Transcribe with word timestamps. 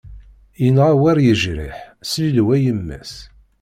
Yenɣa 0.63 0.91
wer 0.99 1.17
yejriḥ, 1.27 1.77
slilew 2.09 2.47
a 2.55 2.57
yemma-s. 2.63 3.13